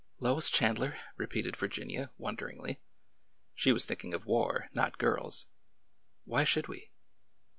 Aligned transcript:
"Lois 0.19 0.49
Chandler!" 0.49 0.97
repeated 1.19 1.55
Virginia, 1.55 2.09
wonderingly. 2.17 2.79
She 3.53 3.71
was 3.71 3.85
thinking 3.85 4.15
of 4.15 4.25
war, 4.25 4.67
not 4.73 4.97
girls." 4.97 5.45
Why 6.25 6.43
should 6.43 6.67
we 6.67 6.89